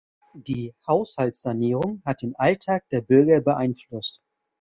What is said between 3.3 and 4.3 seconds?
beeinflusst.